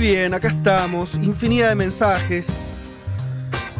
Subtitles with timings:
[0.00, 1.14] Muy bien, acá estamos.
[1.16, 2.48] Infinidad de mensajes.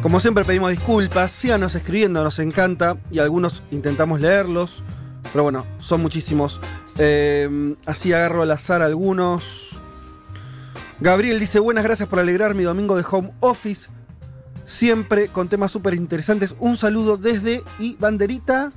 [0.03, 1.31] Como siempre pedimos disculpas.
[1.31, 2.97] Síganos escribiendo, nos encanta.
[3.09, 4.83] Y algunos intentamos leerlos.
[5.31, 6.61] Pero bueno, son muchísimos.
[6.99, 9.79] Eh, así agarro al azar algunos.
[10.99, 13.89] Gabriel dice, buenas gracias por alegrar mi domingo de home office.
[14.67, 16.55] Siempre con temas súper interesantes.
[16.59, 18.71] Un saludo desde y banderita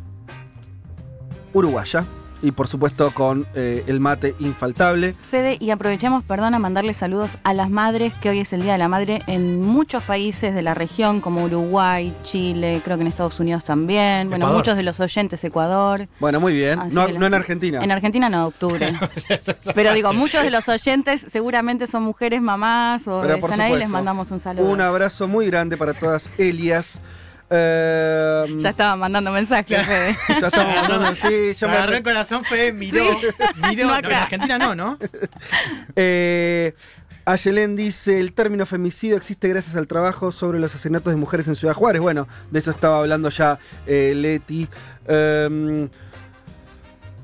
[1.53, 2.07] uruguaya.
[2.45, 5.15] Y por supuesto con eh, el mate infaltable.
[5.15, 8.73] Fede, y aprovechemos, perdón, a mandarle saludos a las madres, que hoy es el Día
[8.73, 13.07] de la Madre en muchos países de la región, como Uruguay, Chile, creo que en
[13.07, 14.29] Estados Unidos también.
[14.29, 14.59] Bueno, Ecuador.
[14.59, 16.07] muchos de los oyentes, Ecuador.
[16.21, 16.79] Bueno, muy bien.
[16.79, 17.83] Así No, no en Argentina.
[17.83, 18.93] En Argentina no, octubre.
[19.75, 23.75] Pero digo, muchos de los oyentes seguramente son mujeres, mamás o Pero por están ahí,
[23.79, 24.67] les mandamos un saludo.
[24.67, 27.01] Un abrazo muy grande para todas Elias.
[27.57, 30.17] Eh, Ya estaba mandando mensajes, Fede.
[30.41, 33.05] ya estamos hablando, sí, Se yo me- agarró el corazón, fue, miró,
[33.69, 33.85] miró.
[33.87, 34.09] No No, acá.
[34.09, 34.99] en Argentina no, ¿no?
[35.97, 36.75] Eh,
[37.27, 41.55] Ayelén dice, el término femicidio existe gracias al trabajo sobre los asesinatos de mujeres en
[41.55, 42.03] Ciudad Juárez.
[42.03, 44.69] Bueno, de eso estaba hablando ya eh, Leti.
[45.09, 45.89] Eh,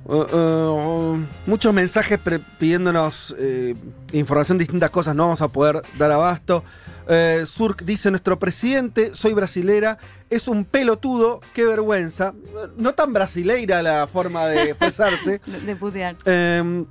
[0.07, 2.19] uh, uh, muchos mensajes
[2.59, 3.75] pidiéndonos eh,
[4.13, 6.65] información de distintas cosas, no vamos a poder dar abasto.
[7.13, 9.99] Eh, Surk dice, nuestro presidente, soy brasilera,
[10.31, 12.35] es un pelotudo, qué vergüenza.
[12.77, 15.41] No tan brasileira la forma de expresarse.
[15.67, 16.17] De, putear.
[16.25, 16.85] Eh,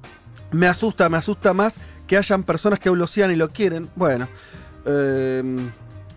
[0.52, 3.90] me asusta, me asusta más que hayan personas que lo sean y lo quieren.
[3.96, 4.28] Bueno,
[4.86, 5.42] eh,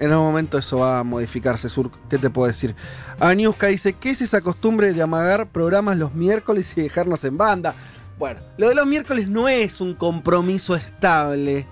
[0.01, 1.93] en algún momento eso va a modificarse, Sur.
[2.11, 2.75] ¿Qué te puedo decir?
[3.21, 7.75] Aniuska dice: ¿Qué es esa costumbre de amagar programas los miércoles y dejarnos en banda?
[8.19, 11.67] Bueno, lo de los miércoles no es un compromiso estable,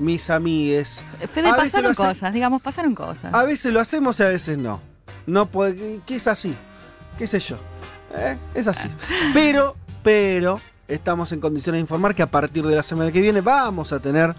[0.00, 1.04] mis amigues.
[1.32, 3.32] Fede, A pasaron cosas, digamos, pasaron cosas.
[3.34, 4.80] A veces lo hacemos y a veces no.
[5.26, 6.56] No puede, que es así.
[7.18, 7.56] ¿Qué sé yo?
[8.16, 8.36] ¿Eh?
[8.54, 8.88] Es así.
[9.34, 13.42] Pero, pero, estamos en condiciones de informar que a partir de la semana que viene
[13.42, 14.34] vamos a tener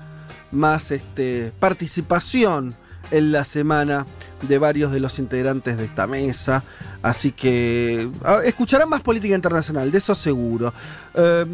[0.51, 2.75] más este, participación
[3.11, 4.07] en la semana
[4.41, 6.63] de varios de los integrantes de esta mesa.
[7.03, 8.09] Así que
[8.43, 10.73] escucharán más política internacional, de eso seguro.
[11.13, 11.45] Eh,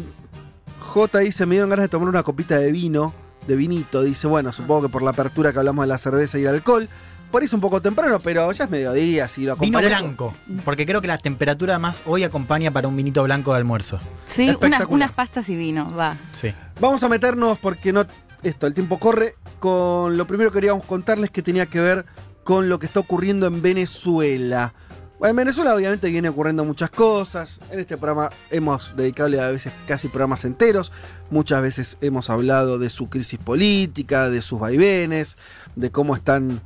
[0.80, 3.12] J dice, me dieron ganas de tomar una copita de vino,
[3.48, 4.02] de vinito.
[4.04, 6.88] Dice, bueno, supongo que por la apertura que hablamos de la cerveza y el alcohol.
[7.32, 10.32] Por eso un poco temprano, pero ya es mediodía, si lo Vino acompañas- blanco.
[10.64, 13.98] Porque creo que la temperatura más hoy acompaña para un vinito blanco de almuerzo.
[14.26, 16.16] sí, unas, unas pastas y vino, va.
[16.32, 16.54] Sí.
[16.80, 18.06] Vamos a meternos porque no.
[18.42, 19.34] Esto, el tiempo corre.
[19.58, 22.06] Con lo primero que queríamos contarles que tenía que ver
[22.44, 24.72] con lo que está ocurriendo en Venezuela.
[25.18, 27.58] Bueno, en Venezuela obviamente viene ocurriendo muchas cosas.
[27.72, 30.92] En este programa hemos dedicado a veces casi programas enteros.
[31.30, 35.36] Muchas veces hemos hablado de su crisis política, de sus vaivenes,
[35.74, 36.60] de cómo están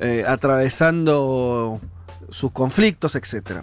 [0.00, 1.80] eh, atravesando
[2.30, 3.60] sus conflictos, etc.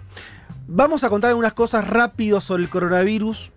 [0.66, 3.50] Vamos a contar algunas cosas rápido sobre el coronavirus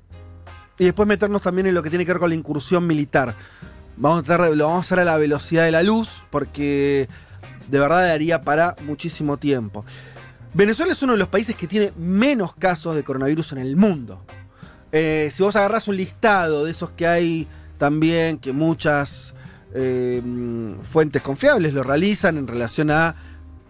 [0.78, 3.34] y después meternos también en lo que tiene que ver con la incursión militar.
[3.96, 7.08] Vamos a tratar- lo vamos a hacer a la velocidad de la luz porque
[7.70, 9.86] de verdad daría para muchísimo tiempo.
[10.54, 14.24] Venezuela es uno de los países que tiene menos casos de coronavirus en el mundo.
[14.92, 17.48] Eh, si vos agarrás un listado de esos que hay
[17.80, 19.34] también, que muchas
[19.74, 20.22] eh,
[20.84, 23.16] fuentes confiables lo realizan en relación a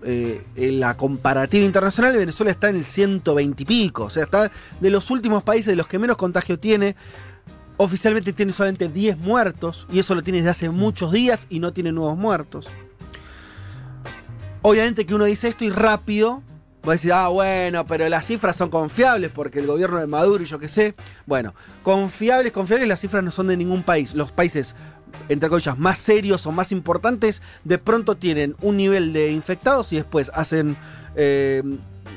[0.04, 4.04] eh, la comparativa internacional, Venezuela está en el 120 y pico.
[4.04, 4.52] O sea, está
[4.82, 6.98] de los últimos países de los que menos contagio tiene.
[7.78, 11.72] Oficialmente tiene solamente 10 muertos, y eso lo tiene desde hace muchos días y no
[11.72, 12.68] tiene nuevos muertos.
[14.62, 16.44] Obviamente que uno dice esto y rápido
[16.88, 20.44] va a decir, ah, bueno, pero las cifras son confiables porque el gobierno de Maduro
[20.44, 20.96] y yo qué sé.
[21.26, 24.14] Bueno, confiables, confiables, las cifras no son de ningún país.
[24.14, 24.76] Los países,
[25.30, 29.96] entre comillas, más serios o más importantes, de pronto tienen un nivel de infectados y
[29.96, 30.76] después hacen,
[31.16, 31.64] eh,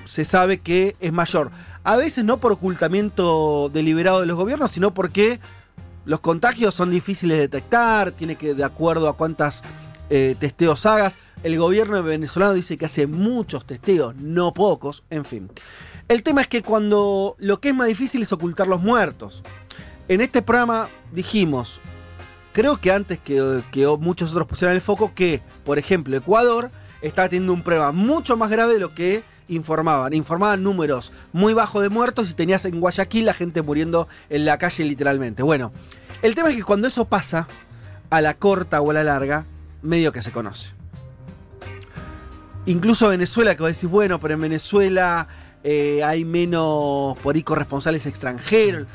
[0.05, 1.53] se sabe que es mayor.
[1.85, 5.39] A veces no por ocultamiento deliberado de los gobiernos, sino porque
[6.05, 9.63] los contagios son difíciles de detectar, tiene que, de acuerdo a cuántas
[10.11, 11.19] eh, testeos hagas.
[11.43, 15.51] El gobierno venezolano dice que hace muchos testeos, no pocos, en fin.
[16.09, 19.43] El tema es que cuando lo que es más difícil es ocultar los muertos.
[20.09, 21.81] En este programa dijimos,
[22.53, 26.71] creo que antes que, que muchos otros pusieran el foco, que, por ejemplo, Ecuador
[27.03, 30.13] está teniendo un problema mucho más grave de lo que informaban.
[30.15, 34.59] Informaban números muy bajos de muertos y tenías en Guayaquil la gente muriendo en la
[34.59, 35.43] calle literalmente.
[35.43, 35.73] Bueno,
[36.23, 37.49] el tema es que cuando eso pasa,
[38.11, 39.47] a la corta o a la larga,
[39.83, 40.71] medio que se conoce.
[42.67, 45.29] Incluso Venezuela, que vos decís, bueno, pero en Venezuela
[45.63, 48.87] eh, hay menos por ahí corresponsales extranjeros.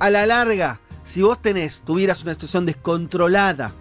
[0.00, 3.72] A la larga, si vos tenés, tuvieras una situación descontrolada,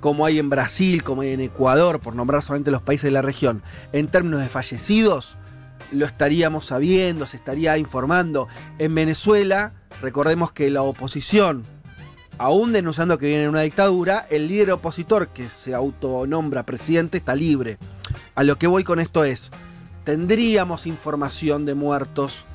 [0.00, 3.22] como hay en Brasil, como hay en Ecuador, por nombrar solamente los países de la
[3.22, 3.62] región,
[3.92, 5.36] en términos de fallecidos,
[5.92, 8.48] lo estaríamos sabiendo, se estaría informando.
[8.78, 11.64] En Venezuela, recordemos que la oposición,
[12.38, 17.78] aún denunciando que viene una dictadura, el líder opositor que se autonombra presidente está libre.
[18.34, 19.50] A lo que voy con esto es,
[20.04, 22.46] tendríamos información de muertos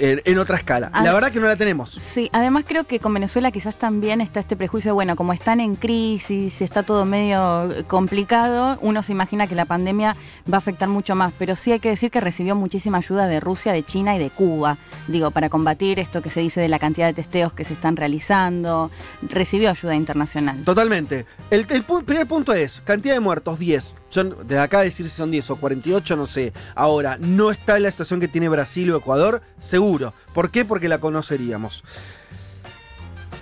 [0.00, 0.90] en, en otra escala.
[1.02, 1.90] La verdad que no la tenemos.
[1.90, 5.76] Sí, además creo que con Venezuela quizás también está este prejuicio, bueno, como están en
[5.76, 10.16] crisis, está todo medio complicado, uno se imagina que la pandemia
[10.50, 13.40] va a afectar mucho más, pero sí hay que decir que recibió muchísima ayuda de
[13.40, 14.78] Rusia, de China y de Cuba,
[15.08, 17.96] digo, para combatir esto que se dice de la cantidad de testeos que se están
[17.96, 18.90] realizando,
[19.22, 20.62] recibió ayuda internacional.
[20.64, 21.26] Totalmente.
[21.50, 23.94] El, el pu- primer punto es, cantidad de muertos, 10.
[24.08, 26.52] Son, desde acá decir si son 10 o 48, no sé.
[26.74, 30.14] Ahora, no está en la situación que tiene Brasil o Ecuador, seguro.
[30.32, 30.64] ¿Por qué?
[30.64, 31.82] Porque la conoceríamos.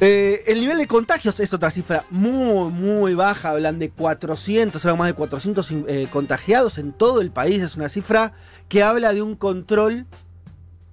[0.00, 3.50] Eh, el nivel de contagios es otra cifra muy, muy baja.
[3.50, 7.62] Hablan de 400, algo más de 400 eh, contagiados en todo el país.
[7.62, 8.32] Es una cifra
[8.68, 10.06] que habla de un control.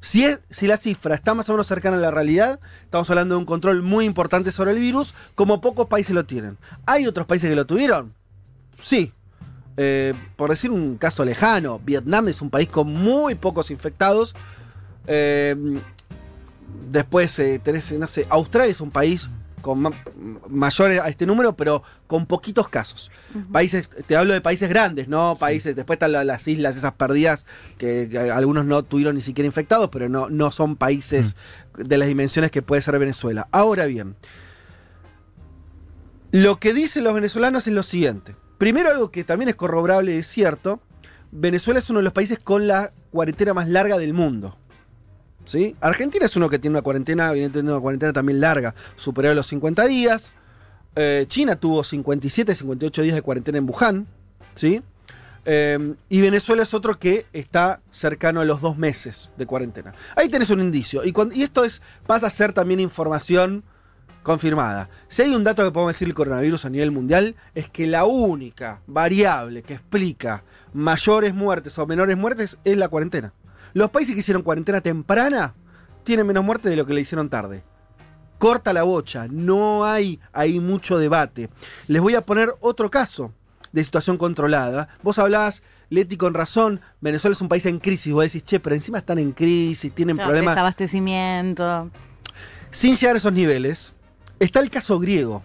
[0.01, 3.35] Si, es- si la cifra está más o menos cercana a la realidad, estamos hablando
[3.35, 6.57] de un control muy importante sobre el virus, como pocos países lo tienen.
[6.85, 8.13] ¿Hay otros países que lo tuvieron?
[8.83, 9.13] Sí.
[9.77, 14.35] Eh, por decir un caso lejano, Vietnam es un país con muy pocos infectados.
[15.07, 15.55] Eh,
[16.91, 19.29] después eh, tenés, no sé, Australia es un país
[19.61, 19.91] con ma-
[20.49, 23.11] mayor a este número, pero con poquitos casos.
[23.51, 25.35] Países, te hablo de países grandes, ¿no?
[25.39, 27.45] Países, después están la- las islas esas perdidas,
[27.77, 31.35] que, que algunos no tuvieron ni siquiera infectados, pero no, no son países
[31.77, 33.47] de las dimensiones que puede ser Venezuela.
[33.51, 34.15] Ahora bien,
[36.31, 38.35] lo que dicen los venezolanos es lo siguiente.
[38.61, 40.81] Primero, algo que también es corroborable y es cierto,
[41.31, 44.55] Venezuela es uno de los países con la cuarentena más larga del mundo.
[45.45, 45.75] ¿Sí?
[45.81, 49.35] Argentina es uno que tiene una cuarentena, viene teniendo una cuarentena también larga, superior a
[49.35, 50.33] los 50 días.
[50.95, 54.05] Eh, China tuvo 57, 58 días de cuarentena en Wuhan.
[54.53, 54.83] ¿sí?
[55.45, 59.95] Eh, y Venezuela es otro que está cercano a los dos meses de cuarentena.
[60.15, 61.03] Ahí tenés un indicio.
[61.03, 63.63] Y, y esto es, pasa a ser también información
[64.23, 64.89] confirmada.
[65.07, 68.05] Si hay un dato que podemos decir del coronavirus a nivel mundial, es que la
[68.05, 73.33] única variable que explica mayores muertes o menores muertes es la cuarentena.
[73.73, 75.53] Los países que hicieron cuarentena temprana
[76.03, 77.63] tienen menos muertes de lo que le hicieron tarde.
[78.37, 81.49] Corta la bocha, no hay ahí mucho debate.
[81.87, 83.31] Les voy a poner otro caso
[83.71, 84.89] de situación controlada.
[85.03, 88.11] Vos hablabas, Leti, con razón, Venezuela es un país en crisis.
[88.11, 90.55] Vos decís, che, pero encima están en crisis, tienen Claro, problemas.
[90.55, 91.91] Desabastecimiento.
[92.71, 93.93] Sin llegar a esos niveles,
[94.45, 95.41] está el caso griego.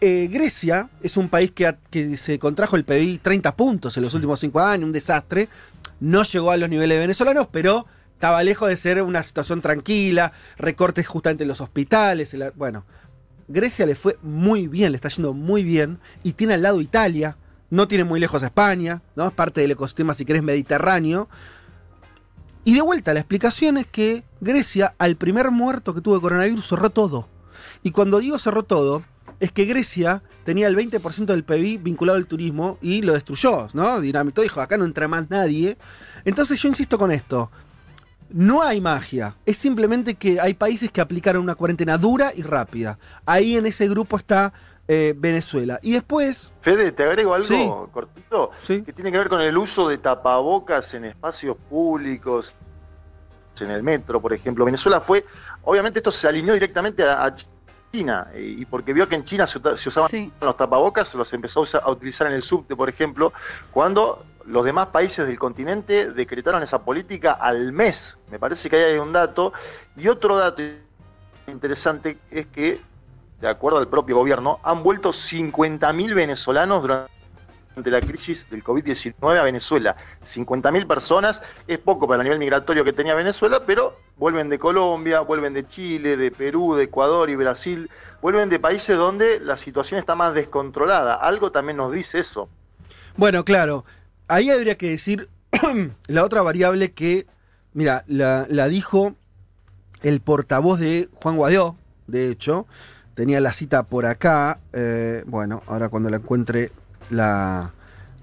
[0.00, 4.12] Eh, Grecia es un país que, que se contrajo el PBI 30 puntos en los
[4.14, 5.48] últimos 5 años, un desastre.
[6.00, 11.06] No llegó a los niveles venezolanos, pero estaba lejos de ser una situación tranquila, recortes
[11.06, 12.34] justamente en los hospitales.
[12.34, 12.84] en la- bueno,
[13.48, 17.36] Grecia le fue muy bien, le está yendo muy bien, y tiene al lado Italia,
[17.70, 19.26] no tiene muy lejos a España, ¿no?
[19.28, 21.28] es parte del ecosistema, si querés, mediterráneo.
[22.64, 26.66] Y de vuelta, la explicación es que Grecia, al primer muerto que tuvo de coronavirus,
[26.68, 27.28] cerró todo.
[27.82, 29.02] Y cuando digo cerró todo,
[29.40, 34.00] es que Grecia tenía el 20% del PIB vinculado al turismo y lo destruyó, ¿no?
[34.00, 35.76] Dinamitó, dijo, acá no entra más nadie.
[36.24, 37.50] Entonces yo insisto con esto.
[38.28, 42.98] No hay magia, es simplemente que hay países que aplicaron una cuarentena dura y rápida.
[43.24, 44.52] Ahí en ese grupo está
[44.88, 45.78] eh, Venezuela.
[45.82, 47.68] Y después, Fede, te agrego algo Sí.
[47.92, 52.54] cortito sí, que tiene que ver con el uso de tapabocas en espacios públicos,
[53.60, 54.64] en el metro, por ejemplo.
[54.64, 55.24] Venezuela fue,
[55.66, 57.34] obviamente esto se alineó directamente a, a
[57.92, 60.32] China, eh, y porque vio que en China se, usaban Sí.
[60.40, 63.32] los tapabocas, los empezó a utilizar en el subte, por ejemplo,
[63.70, 68.16] cuando los demás países del continente decretaron esa política al mes.
[68.30, 69.52] Me parece que ahí hay un dato.
[69.96, 70.62] Y otro dato
[71.48, 72.80] interesante es que,
[73.40, 77.12] de acuerdo al propio gobierno, han vuelto 50.000 venezolanos durante
[77.84, 79.96] la crisis del COVID-19 a Venezuela.
[80.24, 85.20] 50.000 personas, es poco para el nivel migratorio que tenía Venezuela, pero vuelven de Colombia,
[85.20, 87.90] vuelven de Chile, de Perú, de Ecuador y Brasil,
[88.22, 91.16] vuelven de países donde la situación está más descontrolada.
[91.16, 92.48] Algo también nos dice eso.
[93.16, 93.84] Bueno, claro.
[94.28, 95.28] Ahí habría que decir
[96.06, 97.26] la otra variable que,
[97.74, 99.14] mira, la, la dijo
[100.02, 102.66] el portavoz de Juan Guaidó, de hecho.
[103.14, 104.60] Tenía la cita por acá.
[104.74, 106.70] eh, bueno, ahora cuando la encuentre
[107.10, 107.72] la,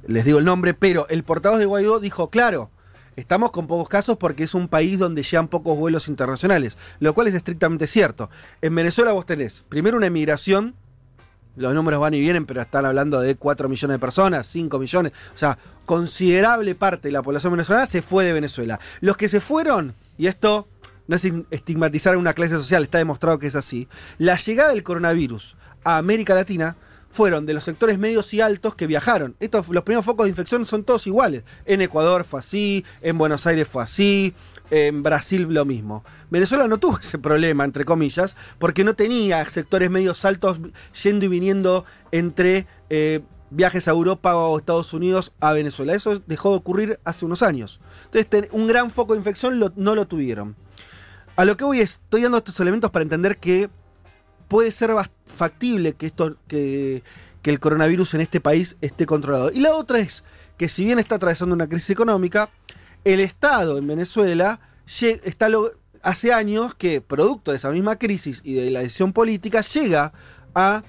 [0.08, 2.70] les digo el nombre, pero el portavoz de Guaidó dijo, claro,
[3.16, 7.28] estamos con pocos casos porque es un país donde llegan pocos vuelos internacionales, lo cual
[7.28, 8.30] es estrictamente cierto.
[8.62, 10.76] En Venezuela vos tenés primero una emigración
[11.56, 15.14] los números van y vienen, pero están hablando de 4 millones de personas, 5 millones.
[15.36, 18.80] O sea, considerable parte de la población venezolana se fue de Venezuela.
[19.02, 20.68] Los que se fueron, y esto
[21.08, 23.88] no es estigmatizar a una clase social, está demostrado que es así,
[24.18, 26.76] la llegada del coronavirus a América Latina
[27.14, 29.36] fueron de los sectores medios y altos que viajaron.
[29.40, 31.44] Estos, los primeros focos de infección son todos iguales.
[31.66, 34.34] En Ecuador fue así, en Buenos Aires fue así,
[34.72, 36.04] en Brasil lo mismo.
[36.32, 40.60] Venezuela no tuvo ese problema, entre comillas, porque no tenía sectores medios altos
[41.04, 45.94] yendo y viniendo entre eh, viajes a Europa o Estados Unidos a Venezuela.
[45.94, 47.80] Eso dejó de ocurrir hace unos años.
[48.12, 50.56] Entonces, un gran foco de infección no lo tuvieron.
[51.36, 53.70] A lo que voy es, estoy dando estos elementos para entender que
[54.48, 54.92] puede ser
[55.34, 57.04] factible que, esto, que,
[57.44, 59.52] el coronavirus en este país esté controlado.
[59.52, 60.24] Y la otra es
[60.58, 62.50] que si bien está atravesando una crisis económica,
[63.04, 64.60] el Estado en Venezuela
[65.02, 65.50] está
[66.02, 70.14] hace años que, producto de esa misma crisis y de la decisión política, llega
[70.56, 70.84] a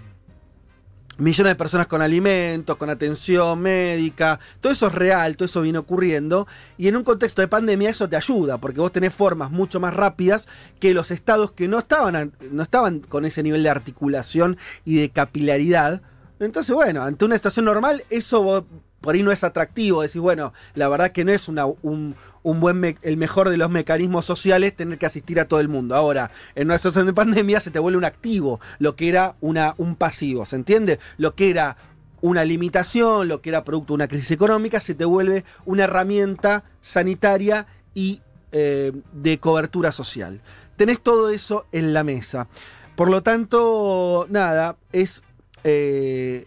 [1.18, 5.78] millones de personas con alimentos, con atención médica, todo eso es real, todo eso viene
[5.78, 6.47] ocurriendo,
[6.78, 9.94] y en un contexto de pandemia eso te ayuda, porque vos tenés formas mucho más
[9.94, 10.49] rápidas
[10.80, 15.11] que los estados que no estaban, no estaban con ese nivel de articulación y de
[15.11, 16.02] capilaridad.
[16.40, 18.66] Entonces, bueno, ante una situación normal, eso
[19.04, 22.96] por ahí no es atractivo, decís, bueno, la verdad que no es un, un buen
[23.02, 25.94] el mejor de los mecanismos sociales tener que asistir a todo el mundo.
[25.94, 29.75] Ahora, en una situación de pandemia se te vuelve un activo, lo que era una,
[29.76, 30.99] un pasivo, ¿se entiende?
[31.18, 31.76] Lo que era
[32.23, 36.64] una limitación, lo que era producto de una crisis económica, se te vuelve una herramienta
[36.80, 40.40] sanitaria y eh, de cobertura social.
[40.76, 42.49] Tenés todo eso en la mesa.
[42.96, 45.23] Por lo tanto, nada, es,
[45.64, 46.46] eh,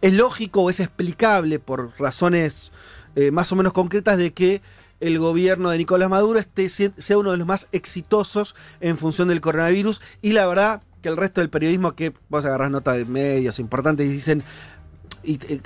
[0.00, 2.72] es lógico o es explicable por razones
[3.16, 4.62] eh, más o menos concretas de que
[5.00, 6.40] el gobierno de Nicolás Maduro
[6.98, 11.16] sea uno de los más exitosos en función del coronavirus y la verdad que el
[11.16, 14.44] resto del periodismo que vos agarrás nota de medios importantes y dicen
[15.24, 15.60] eh,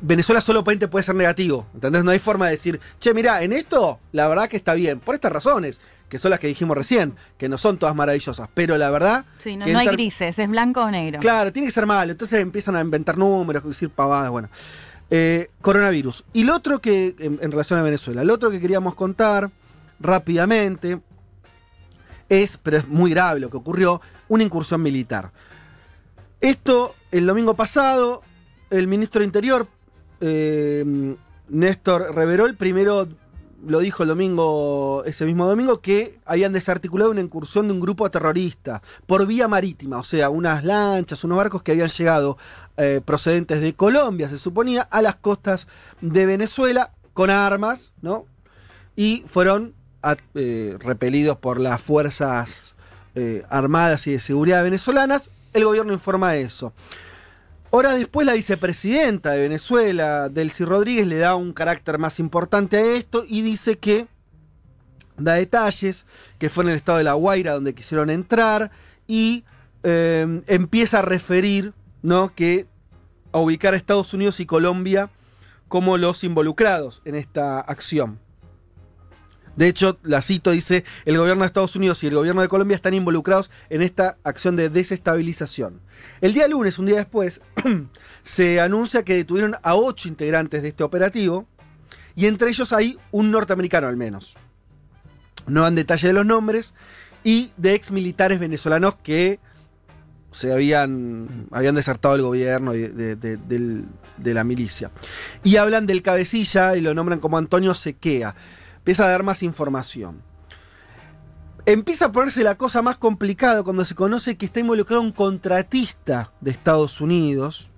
[0.00, 2.04] Venezuela solamente puede ser negativo, ¿entendés?
[2.04, 5.14] No hay forma de decir, che, mira, en esto la verdad que está bien, por
[5.14, 8.90] estas razones, que son las que dijimos recién, que no son todas maravillosas, pero la
[8.90, 9.24] verdad...
[9.38, 11.20] Sí, no, hay grises, es blanco o negro.
[11.20, 14.48] Claro, tiene que ser malo, entonces empiezan a inventar números, decir pavadas, bueno.
[15.10, 16.24] Eh, coronavirus.
[16.32, 19.50] Y lo otro que, en, relación a Venezuela, lo otro que queríamos contar
[20.00, 21.00] rápidamente
[22.28, 25.30] es, pero es muy grave lo que ocurrió, una incursión militar.
[26.40, 28.22] Esto, el domingo pasado,
[28.70, 29.68] el ministro de Interior,
[30.20, 30.84] eh,
[31.48, 33.08] Néstor Reverol, primero
[33.66, 38.10] lo dijo el domingo, ese mismo domingo, que habían desarticulado una incursión de un grupo
[38.10, 42.38] terrorista por vía marítima, o sea, unas lanchas, unos barcos que habían llegado
[42.76, 45.66] eh, procedentes de Colombia, se suponía, a las costas
[46.00, 48.26] de Venezuela con armas, ¿no?
[48.94, 49.74] Y fueron
[50.34, 52.74] eh, repelidos por las fuerzas
[53.14, 55.30] eh, armadas y de seguridad venezolanas.
[55.52, 56.72] El gobierno informa eso.
[57.78, 62.94] Hora después, la vicepresidenta de Venezuela, Delcy Rodríguez, le da un carácter más importante a
[62.94, 64.06] esto y dice que
[65.18, 66.06] da detalles,
[66.38, 68.70] que fue en el estado de La Guaira donde quisieron entrar
[69.06, 69.44] y
[69.82, 72.34] empieza a referir ¿no?
[72.34, 72.64] que
[73.32, 75.10] a ubicar a Estados Unidos y Colombia
[75.68, 78.18] como los involucrados en esta acción.
[79.56, 82.76] De hecho, la cito, dice, el gobierno de Estados Unidos y el gobierno de Colombia
[82.76, 85.80] están involucrados en esta acción de desestabilización.
[86.20, 87.40] El día lunes, un día después,
[88.22, 91.46] se anuncia que detuvieron a ocho integrantes de este operativo
[92.14, 94.36] y entre ellos hay un norteamericano al menos.
[95.46, 96.74] No dan detalle de los nombres
[97.24, 99.38] y de ex militares venezolanos que
[100.32, 104.90] se habían, habían desertado el gobierno de, la milicia.
[105.42, 108.34] Y hablan del cabecilla y lo nombran como Antonio Sequea.
[108.86, 110.22] Empieza a dar más información.
[111.64, 116.30] Empieza a ponerse la cosa más complicada cuando se conoce que está involucrado un contratista
[116.40, 117.68] de Estados Unidos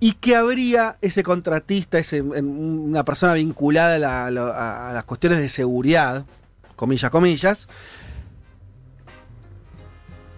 [0.00, 6.26] y que habría ese contratista, ese, una persona vinculada a, a las cuestiones de seguridad,
[6.74, 7.68] comillas, comillas,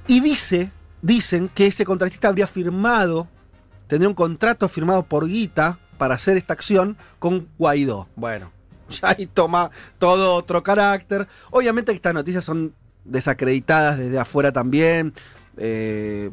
[0.06, 0.70] y dice
[1.00, 3.28] dicen que ese contratista habría firmado,
[3.86, 8.08] tendría un contrato firmado por Guita para hacer esta acción con Guaidó.
[8.14, 8.52] Bueno,
[9.00, 11.28] ya ahí toma todo otro carácter.
[11.50, 15.14] Obviamente estas noticias son desacreditadas desde afuera también.
[15.56, 16.30] Eh,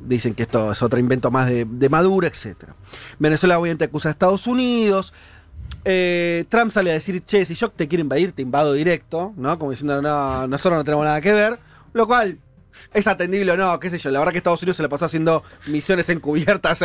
[0.00, 2.56] dicen que esto es otro invento más de, Maduro, etc.
[3.18, 5.12] Venezuela obviamente acusa a Estados Unidos.
[5.84, 9.58] Eh, Trump sale a decir, che, si yo te quiero invadir, te invado directo, ¿no?
[9.58, 11.58] Como diciendo, no, nosotros no tenemos nada que ver.
[11.92, 12.38] Lo cual
[12.94, 14.10] es atendible o no, qué sé yo.
[14.10, 16.82] La verdad que Estados Unidos se le pasó haciendo misiones encubiertas.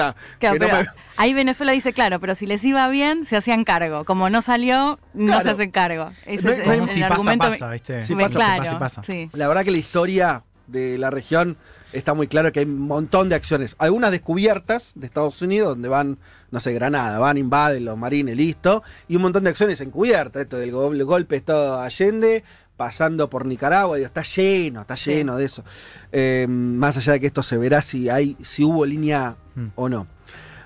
[1.18, 4.06] Ahí Venezuela dice, claro, pero si les iba bien, se hacían cargo.
[4.06, 6.12] Como no salió, no se hacen cargo.
[6.26, 7.50] Ese es, el, si argumento.
[7.50, 8.02] Pasa, ¿viste?
[8.04, 9.02] Si pasa, pasa, pasa.
[9.34, 11.58] La verdad que la historia de la región
[11.92, 13.76] está muy claro que hay un montón de acciones.
[13.78, 16.18] Algunas descubiertas de Estados Unidos, donde van,
[16.50, 18.82] no sé, Granada, van, invaden los marines, listo.
[19.08, 20.42] Y un montón de acciones encubiertas.
[20.44, 22.44] Esto del go- el golpe de Estado de Allende,
[22.78, 25.64] pasando por Nicaragua, digo, está lleno, está lleno de eso.
[26.12, 29.68] Eh, más allá de que esto se verá si hay, si hubo línea Mm.
[29.76, 30.08] o no.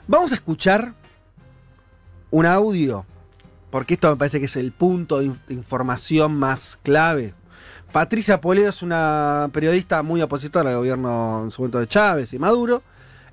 [0.07, 0.93] Vamos a escuchar
[2.31, 3.05] un audio,
[3.69, 7.33] porque esto me parece que es el punto de in- de información más clave.
[7.91, 12.39] Patricia Poleo es una periodista muy opositora al gobierno en su momento de Chávez y
[12.39, 12.83] Maduro.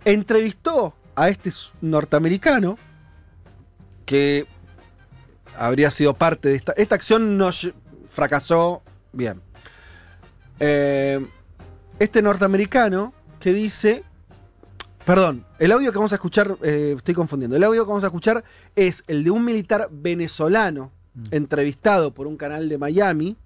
[0.04, 1.50] Entrevistó a este
[1.80, 2.78] norteamericano
[4.06, 4.46] que
[5.56, 6.72] habría sido parte de esta.
[6.76, 7.50] Esta acción no
[8.14, 9.42] fracasó bien.
[10.60, 11.26] Eh,
[11.98, 14.04] este norteamericano que dice.
[15.04, 17.56] Perdón, el audio que vamos a escuchar, eh, estoy confundiendo.
[17.56, 18.42] El audio que vamos a escuchar
[18.74, 21.26] es el de un militar venezolano Mm.
[21.30, 23.36] entrevistado por un canal de Miami,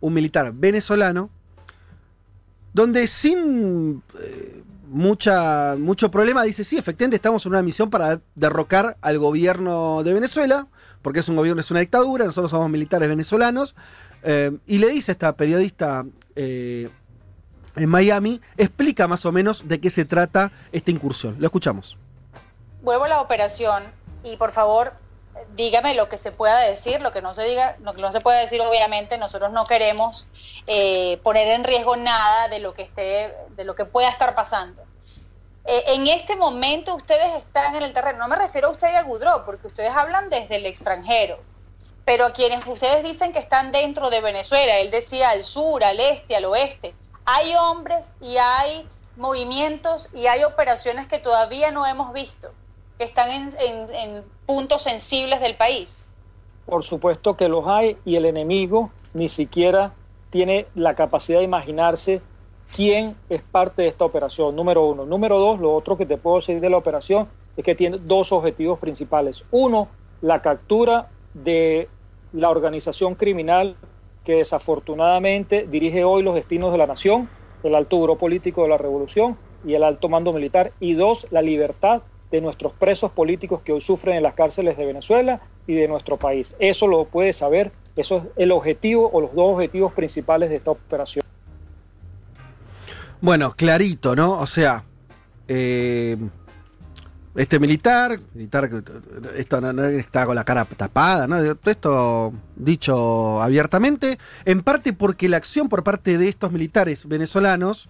[0.00, 1.28] un militar venezolano,
[2.72, 8.96] donde sin eh, mucha, mucho problema dice, sí, efectivamente estamos en una misión para derrocar
[9.00, 10.68] al gobierno de Venezuela,
[11.02, 13.74] porque es un gobierno, es una dictadura, nosotros somos militares venezolanos,
[14.22, 16.04] eh, y le dice esta periodista
[16.36, 16.90] eh,
[17.76, 21.36] en Miami, explica más o menos de qué se trata esta incursión.
[21.38, 21.96] Lo escuchamos.
[22.82, 23.84] vuelvo a la operación
[24.24, 24.94] y por favor
[25.54, 28.20] dígame lo que se pueda decir, lo que no se diga, lo que no se
[28.20, 30.26] puede decir obviamente, nosotros no queremos
[30.66, 34.82] eh, poner en riesgo nada de lo que esté, de lo que pueda estar pasando.
[35.64, 38.96] Eh, en este momento ustedes están en el terreno, no me refiero a usted y
[38.96, 41.38] a Gudró, porque ustedes hablan desde el extranjero,
[42.04, 46.36] pero quienes ustedes dicen que están dentro de Venezuela, él decía al sur, al este,
[46.36, 52.50] al oeste, hay hombres y hay movimientos y hay operaciones que todavía no hemos visto,
[52.96, 56.08] que están en puntos sensibles del país.
[56.68, 59.94] Por supuesto que los hay y el enemigo ni siquiera
[60.30, 62.20] tiene la capacidad de imaginarse
[62.74, 65.04] quién es parte de esta operación, número uno.
[65.04, 68.32] Número dos, lo otro que te puedo decir de la operación es que tiene dos
[68.32, 69.44] objetivos principales.
[69.50, 69.88] Uno,
[70.20, 71.88] la captura de
[72.32, 73.76] la organización criminal
[74.24, 77.28] que desafortunadamente dirige hoy los destinos de la nación,
[77.62, 80.72] el alto buró político de la revolución y el alto mando militar.
[80.80, 84.86] Y dos, la libertad de nuestros presos políticos que hoy sufren en las cárceles de
[84.86, 86.54] Venezuela y de nuestro país.
[86.58, 90.72] Eso lo puede saber, eso es el objetivo o los dos objetivos principales de esta
[90.72, 91.24] operación.
[93.20, 94.38] Bueno, clarito, ¿no?
[94.38, 94.84] O sea,
[95.48, 96.16] eh,
[97.34, 98.70] este militar, militar
[99.36, 101.56] esto no está con la cara tapada, ¿no?
[101.56, 107.88] Todo esto dicho abiertamente, en parte porque la acción por parte de estos militares venezolanos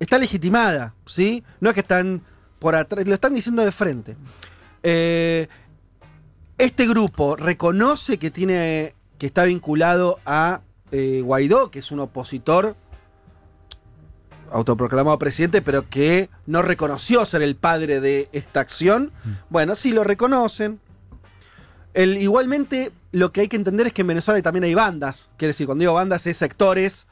[0.00, 1.44] está legitimada, ¿sí?
[1.60, 2.22] No es que están
[2.58, 4.16] por atrás, lo están diciendo de frente.
[4.82, 5.48] Eh,
[6.58, 12.76] este grupo reconoce que tiene que está vinculado a eh, Guaidó, que es un opositor
[14.50, 19.12] autoproclamado presidente, pero que no reconoció ser el padre de esta acción.
[19.50, 20.80] Bueno, sí lo reconocen.
[21.92, 25.30] El, igualmente, lo que hay que entender es que en Venezuela también hay bandas.
[25.36, 27.06] Quiere decir, cuando digo bandas, es sectores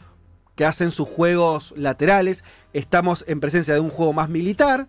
[0.56, 2.44] que hacen sus juegos laterales.
[2.72, 4.88] Estamos en presencia de un juego más militar.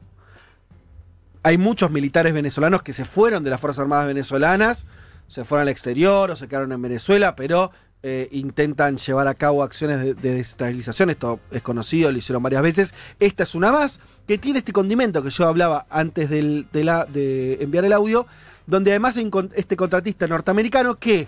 [1.44, 4.86] Hay muchos militares venezolanos que se fueron de las Fuerzas Armadas venezolanas,
[5.28, 7.72] se fueron al exterior o se quedaron en Venezuela, pero
[8.04, 11.10] eh, intentan llevar a cabo acciones de, de desestabilización.
[11.10, 12.94] Esto es conocido, lo hicieron varias veces.
[13.20, 17.86] Esta es una más que tiene este condimento que yo hablaba antes del- de, enviar
[17.86, 18.28] el audio,
[18.68, 21.28] donde además hay este contratista norteamericano que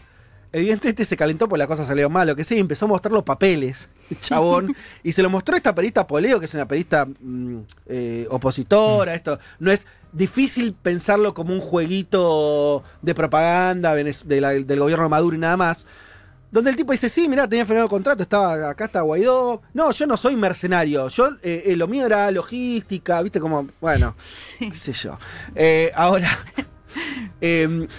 [0.51, 3.23] evidentemente se calentó porque la cosa salió mal, lo que sí, empezó a mostrar los
[3.23, 7.57] papeles, el chabón, y se lo mostró esta perista Poleo, que es una perista mm,
[7.87, 15.09] eh, opositora, esto no es difícil pensarlo como un jueguito de propaganda del gobierno de
[15.09, 15.85] Maduro y nada más.
[16.55, 19.61] Donde el tipo dice, sí, mirá, tenía firmado el contrato, estaba, acá está Guaidó.
[19.73, 21.09] No, yo no soy mercenario.
[21.09, 24.15] Yo, eh, eh, lo mío era logística, viste como, bueno,
[24.57, 25.17] qué sé yo.
[25.53, 26.29] Eh, ahora,
[27.41, 27.89] em,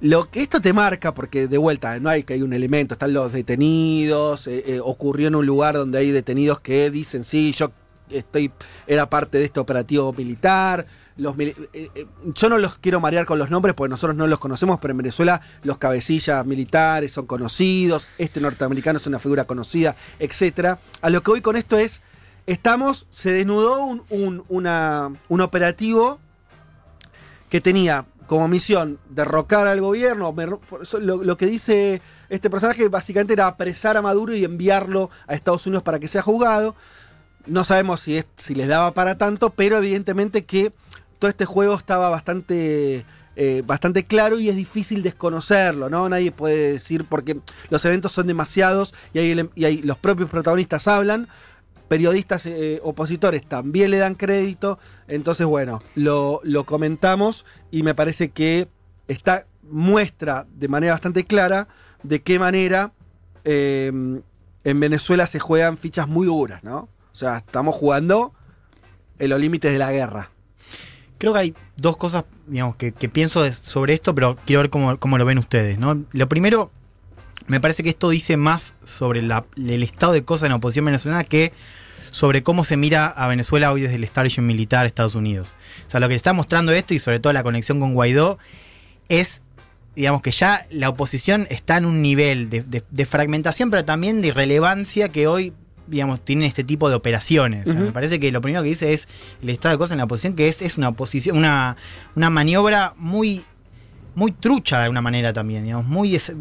[0.00, 3.12] lo que esto te marca, porque de vuelta, no hay que hay un elemento, están
[3.12, 4.48] los detenidos,
[4.84, 7.72] ocurrió en un lugar donde hay detenidos que dicen, sí, yo
[8.08, 8.52] estoy,
[8.86, 10.86] era parte de este operativo militar.
[11.18, 11.54] Eh,
[11.94, 14.92] eh, yo no los quiero marear con los nombres porque nosotros no los conocemos, pero
[14.92, 20.78] en Venezuela los cabecillas militares son conocidos, este norteamericano es una figura conocida, etcétera.
[21.00, 22.02] A lo que voy con esto es,
[22.46, 26.18] estamos, se desnudó un, un- un operativo
[27.48, 30.34] que tenía como misión derrocar al gobierno.
[31.00, 35.66] Lo, lo que dice este personaje básicamente era apresar a Maduro y enviarlo a Estados
[35.66, 36.74] Unidos para que sea juzgado.
[37.46, 40.72] No sabemos si, es, si les daba para tanto, pero evidentemente que
[41.18, 43.04] todo este juego estaba bastante,
[43.36, 46.08] eh, bastante claro y es difícil desconocerlo, ¿no?
[46.08, 47.38] Nadie puede decir porque
[47.70, 51.28] los eventos son demasiados y, hay, ele- y hay- los propios protagonistas hablan.
[51.88, 54.78] periodistas eh, opositores también le dan crédito.
[55.06, 58.66] Entonces, bueno, lo, lo comentamos y me parece que
[59.06, 61.68] está, muestra de manera bastante clara
[62.02, 62.90] de qué manera
[63.44, 63.92] eh,
[64.64, 66.88] en Venezuela se juegan fichas muy duras, ¿no?
[67.12, 68.32] O sea, estamos jugando
[69.20, 70.30] en los límites de la guerra.
[71.18, 75.18] Creo que hay dos cosas, digamos, que, pienso sobre esto, pero quiero ver cómo, cómo
[75.18, 76.04] lo ven ustedes, ¿no?
[76.12, 76.70] Lo primero,
[77.46, 81.24] me parece que esto dice más sobre el estado de cosas en la oposición venezolana
[81.24, 81.52] que
[82.10, 85.54] sobre cómo se mira a Venezuela hoy desde el establishment militar de Estados Unidos.
[85.86, 88.38] O sea, lo que está mostrando esto y sobre todo la conexión con Guaidó
[89.08, 89.42] es,
[89.94, 95.10] digamos, que ya la oposición está en un nivel de fragmentación, pero también de irrelevancia
[95.10, 95.52] que hoy,
[95.86, 97.62] digamos, tienen este tipo de operaciones.
[97.62, 97.84] O sea, Ujú.
[97.86, 99.08] Me parece que lo primero que dice es
[99.42, 101.76] el estado de cosas en la oposición, que es, es una oposición, una,
[102.14, 103.42] una maniobra muy,
[104.14, 106.32] muy trucha de alguna manera también, digamos, muy des-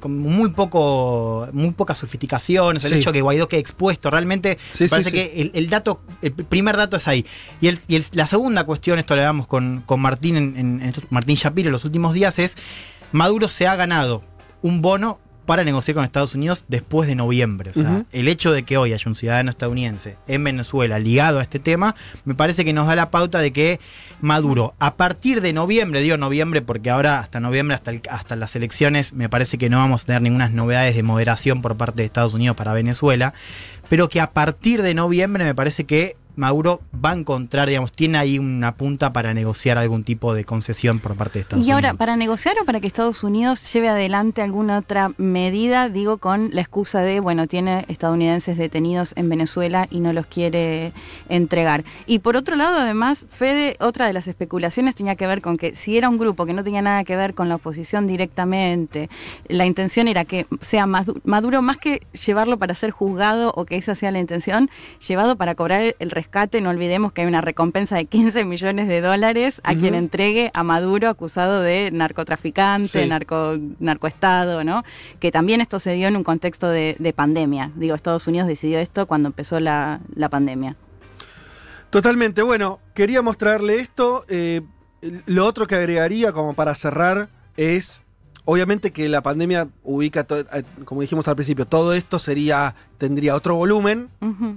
[0.00, 4.10] con muy poco, muy poca sofisticación, o sea, el hecho de que Guaidó quede expuesto,
[4.10, 5.14] realmente Sí, parece sí.
[5.16, 7.26] que el, el dato, el primer dato es ahí.
[7.60, 10.94] Y, el- y el- la segunda cuestión, esto lo hablamos con, con Martín en, en-
[11.10, 12.56] Martín Shapiro en los últimos días, es
[13.12, 14.22] Maduro se ha ganado
[14.62, 15.18] un bono
[15.50, 17.70] para negociar con Estados Unidos después de noviembre.
[17.70, 21.42] O sea, el hecho de que hoy haya un ciudadano estadounidense en Venezuela ligado a
[21.42, 23.80] este tema, me parece que nos da la pauta de que
[24.20, 28.54] Maduro, a partir de noviembre, digo noviembre porque ahora hasta noviembre, hasta, el- hasta las
[28.54, 32.06] elecciones, me parece que no vamos a tener ninguna novedades de moderación por parte de
[32.06, 33.34] Estados Unidos para Venezuela,
[33.88, 38.16] pero que a partir de noviembre me parece que Maduro va a encontrar, digamos, tiene
[38.16, 41.84] ahí una punta para negociar algún tipo de concesión por parte de Estados Y Unidos.
[41.84, 45.90] ahora, ¿para negociar o para que Estados Unidos lleve adelante alguna otra medida?
[45.90, 50.94] Digo, con la excusa de, bueno, tiene estadounidenses detenidos en Venezuela y no los quiere
[51.28, 51.84] entregar.
[52.06, 55.76] Y por otro lado, además, Fede, otra de las especulaciones tenía que ver con que
[55.76, 59.10] si era un grupo que no tenía nada que ver con la oposición directamente,
[59.46, 63.76] la intención era que sea Madu- Maduro, más que llevarlo para ser juzgado o que
[63.76, 64.70] esa sea la intención,
[65.06, 66.29] llevado para cobrar el rescate.
[66.60, 70.62] No olvidemos que hay una recompensa de 15 millones de dólares a quien entregue a
[70.62, 73.08] Maduro acusado de narcotraficante, Sí.
[73.08, 74.84] narco, narcoestado, ¿no?
[75.18, 77.72] Que también esto se dio en un contexto de, de pandemia.
[77.74, 80.76] Digo, Estados Unidos decidió esto cuando empezó la, la pandemia.
[81.90, 82.42] Totalmente.
[82.42, 84.24] Bueno, quería mostrarle esto.
[84.28, 84.62] eh,
[85.26, 88.02] lo otro que agregaría como para cerrar es,
[88.44, 93.54] obviamente que la pandemia ubica, eh, como dijimos al principio, todo esto sería, tendría otro
[93.56, 94.56] volumen, Ujú.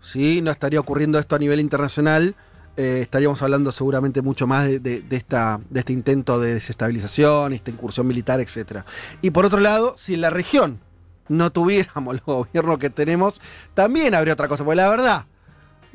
[0.00, 0.40] ¿Sí?
[0.42, 2.34] No estaría ocurriendo esto a nivel internacional.
[2.76, 8.06] eh, estaríamos hablando seguramente mucho más de, esta, de este intento de desestabilización, esta incursión
[8.06, 8.84] militar, etc.
[9.22, 10.80] Y por otro lado, si en la región
[11.28, 13.40] no tuviéramos el gobierno que tenemos,
[13.74, 14.64] también habría otra cosa.
[14.64, 15.26] Porque la verdad,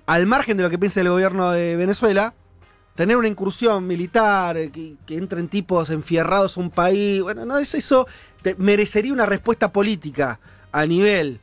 [0.06, 2.34] al margen de lo que piense el gobierno de Venezuela,
[2.96, 7.78] tener una incursión militar, eh, que, entren tipos enfierrados a un país, bueno, no, eso,
[7.78, 8.08] eso
[8.58, 10.40] merecería una respuesta política
[10.72, 11.40] a nivel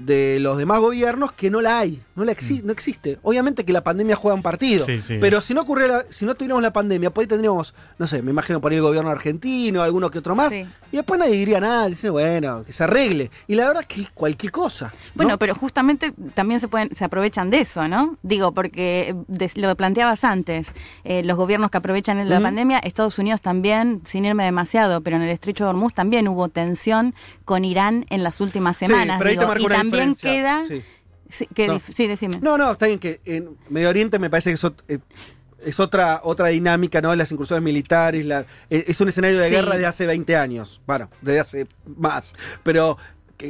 [0.00, 3.18] de los demás gobiernos que no la hay, no, la exi- no existe.
[3.22, 5.18] Obviamente que la pandemia juega un partido, Sí, sí.
[5.20, 8.22] pero si no ocurriera, la- si no tuviéramos la pandemia, pues ahí tendríamos, no sé,
[8.22, 10.66] me imagino por ahí el gobierno argentino, alguno que otro más, Sí.
[10.92, 13.30] Y después nadie diría nada, dice, bueno, que se arregle.
[13.46, 14.86] Y la verdad es que es cualquier cosa.
[14.92, 15.10] ¿no?
[15.14, 18.16] Bueno, pero justamente también se pueden, se aprovechan de eso, ¿no?
[18.22, 20.74] Digo, porque eh, lo planteabas antes,
[21.04, 22.42] eh, los gobiernos que aprovechan la Ujú.
[22.44, 26.48] pandemia, Estados Unidos también, sin irme demasiado, pero en el estrecho de Hormuz también hubo
[26.48, 29.16] tensión con Irán en las últimas Sí, semanas.
[29.18, 30.30] pero ahí te digo, y una también diferencia.
[30.32, 30.82] queda, Sí.
[31.30, 31.80] sí, que No.
[31.92, 32.38] sí, decime.
[32.40, 34.98] No, no, está bien que en Medio Oriente me parece que es, ot- eh,
[35.64, 37.14] es otra, otra dinámica, ¿no?
[37.14, 39.54] Las incursiones militares, la- eh, es un escenario de Sí.
[39.54, 40.80] guerra de hace 20 años.
[40.86, 42.34] Bueno, desde hace más.
[42.62, 42.98] Pero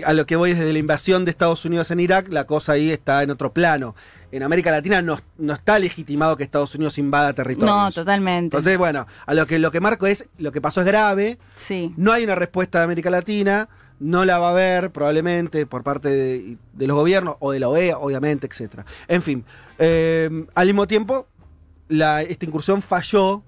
[0.07, 2.91] a lo que voy desde la invasión de Estados Unidos en Irak, la cosa ahí
[2.91, 3.97] está en otro plano.
[4.33, 7.75] En América Latina no, no está legitimado que Estados Unidos invada territorios.
[7.77, 8.57] No, totalmente.
[8.57, 11.93] Entonces, bueno, a lo que lo que marco es, lo que pasó es grave, sí.
[11.97, 13.69] no hay una respuesta de América Latina,
[13.99, 17.69] no la va a haber probablemente por parte de, de los gobiernos o de la
[17.69, 18.87] OEA, obviamente, etcétera.
[19.09, 19.45] En fin,
[19.81, 21.27] eh, al mismo tiempo,
[21.91, 23.43] la- esta incursión falló.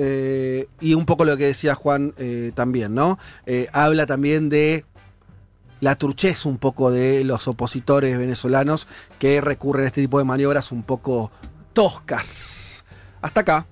[0.00, 3.18] eh, y un poco lo que decía Juan eh, también, ¿no?
[3.46, 4.84] Eh, habla también de
[5.80, 8.86] la truchez un poco de los opositores venezolanos
[9.18, 11.32] que recurren a este tipo de maniobras un poco
[11.72, 12.84] toscas.
[13.20, 13.66] Hasta acá.